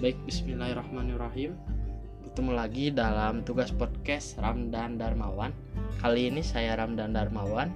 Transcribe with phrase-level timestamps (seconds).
[0.00, 1.60] Baik, bismillahirrahmanirrahim.
[2.24, 5.52] Bertemu lagi dalam tugas podcast Ramdan Darmawan.
[6.00, 7.68] Kali ini saya Ramdan Darmawan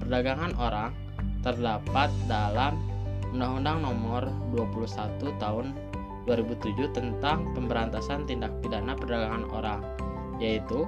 [0.03, 0.91] perdagangan orang
[1.41, 2.75] terdapat dalam
[3.31, 5.67] Undang-Undang Nomor 21 Tahun
[6.27, 9.81] 2007 tentang pemberantasan tindak pidana perdagangan orang,
[10.37, 10.85] yaitu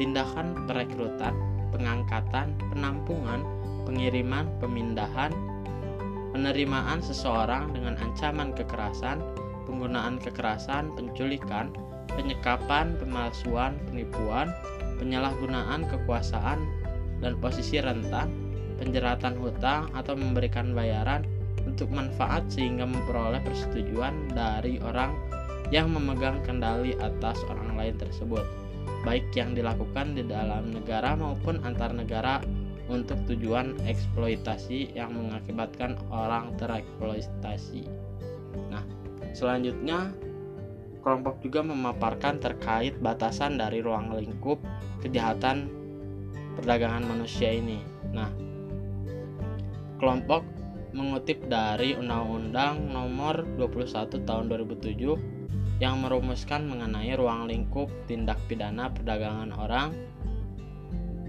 [0.00, 1.34] tindakan perekrutan,
[1.70, 3.46] pengangkatan, penampungan,
[3.86, 5.30] pengiriman, pemindahan,
[6.34, 9.22] penerimaan seseorang dengan ancaman kekerasan,
[9.68, 11.70] penggunaan kekerasan, penculikan,
[12.10, 14.50] penyekapan, pemalsuan, penipuan,
[15.02, 16.62] penyalahgunaan kekuasaan
[17.18, 18.30] dan posisi rentan,
[18.78, 21.26] penjeratan hutang atau memberikan bayaran
[21.66, 25.10] untuk manfaat sehingga memperoleh persetujuan dari orang
[25.74, 28.46] yang memegang kendali atas orang lain tersebut,
[29.02, 32.38] baik yang dilakukan di dalam negara maupun antar negara
[32.90, 37.88] untuk tujuan eksploitasi yang mengakibatkan orang tereksploitasi.
[38.68, 38.84] Nah,
[39.32, 40.12] selanjutnya
[41.00, 44.60] kelompok juga memaparkan terkait batasan dari ruang lingkup
[45.02, 45.68] kejahatan
[46.56, 47.82] perdagangan manusia ini.
[48.14, 48.30] Nah,
[49.98, 50.46] kelompok
[50.92, 59.50] mengutip dari Undang-Undang Nomor 21 Tahun 2007 yang merumuskan mengenai ruang lingkup tindak pidana perdagangan
[59.56, 59.90] orang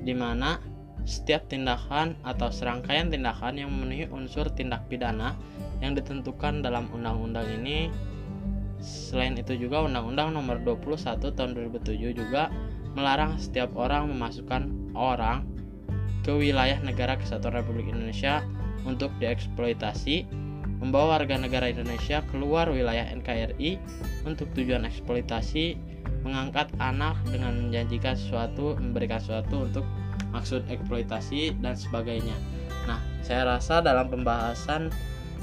[0.04, 0.60] di mana
[1.04, 5.36] setiap tindakan atau serangkaian tindakan yang memenuhi unsur tindak pidana
[5.84, 7.92] yang ditentukan dalam undang-undang ini
[8.84, 12.52] selain itu juga Undang-Undang Nomor 21 Tahun 2007 juga
[12.94, 15.46] melarang setiap orang memasukkan orang
[16.24, 18.46] ke wilayah negara kesatuan Republik Indonesia
[18.88, 20.28] untuk dieksploitasi,
[20.80, 23.80] membawa warga negara Indonesia keluar wilayah NKRI
[24.24, 25.76] untuk tujuan eksploitasi,
[26.24, 29.86] mengangkat anak dengan menjanjikan sesuatu, memberikan sesuatu untuk
[30.32, 32.36] maksud eksploitasi dan sebagainya.
[32.88, 34.92] Nah, saya rasa dalam pembahasan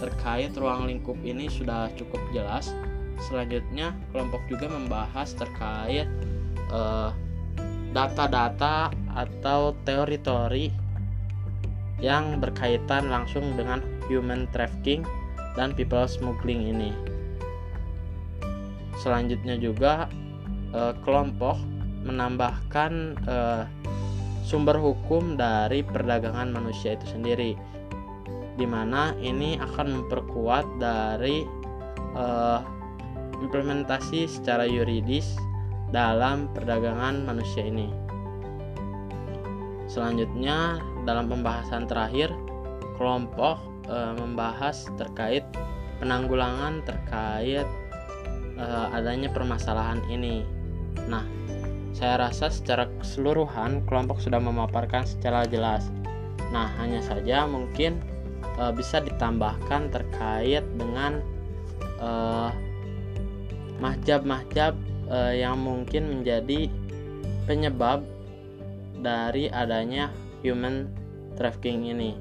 [0.00, 2.72] terkait ruang lingkup ini sudah cukup jelas.
[3.20, 6.08] Selanjutnya, kelompok juga membahas terkait
[6.72, 7.12] uh,
[7.90, 10.70] data-data atau teori-teori
[12.00, 15.04] yang berkaitan langsung dengan human trafficking
[15.58, 16.90] dan people smuggling ini.
[19.00, 20.06] Selanjutnya juga
[20.72, 21.58] eh, kelompok
[22.06, 22.92] menambahkan
[23.28, 23.62] eh,
[24.46, 27.54] sumber hukum dari perdagangan manusia itu sendiri,
[28.56, 31.44] di mana ini akan memperkuat dari
[32.16, 32.60] eh,
[33.40, 35.36] implementasi secara yuridis
[35.90, 37.90] dalam perdagangan manusia ini.
[39.90, 42.30] Selanjutnya, dalam pembahasan terakhir,
[42.94, 43.58] kelompok
[43.90, 45.42] e, membahas terkait
[45.98, 47.66] penanggulangan terkait
[48.54, 50.46] e, adanya permasalahan ini.
[51.10, 51.26] Nah,
[51.90, 55.90] saya rasa secara keseluruhan kelompok sudah memaparkan secara jelas.
[56.54, 57.98] Nah, hanya saja mungkin
[58.46, 61.18] e, bisa ditambahkan terkait dengan
[63.76, 64.72] mahjab-mahjab
[65.10, 66.70] eh, yang mungkin menjadi
[67.44, 68.06] penyebab
[69.02, 70.08] dari adanya
[70.40, 70.88] human
[71.34, 72.16] trafficking ini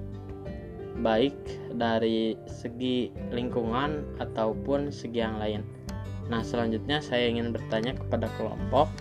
[0.99, 1.35] baik
[1.79, 5.61] dari segi lingkungan ataupun segi yang lain.
[6.27, 8.91] Nah, selanjutnya saya ingin bertanya kepada kelompok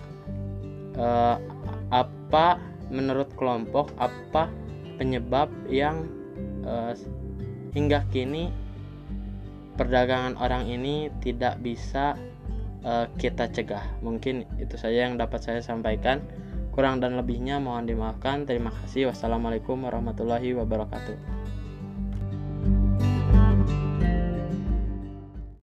[0.95, 1.37] eh,
[1.89, 2.57] apa
[2.89, 4.49] menurut kelompok apa
[4.97, 6.09] penyebab yang
[6.65, 6.93] eh,
[7.75, 8.49] hingga kini
[9.77, 12.17] perdagangan orang ini tidak bisa
[12.83, 13.99] uh, kita cegah.
[14.03, 16.23] Mungkin itu saja yang dapat saya sampaikan.
[16.69, 18.47] Kurang dan lebihnya mohon dimaafkan.
[18.47, 19.11] Terima kasih.
[19.11, 21.38] Wassalamualaikum warahmatullahi wabarakatuh.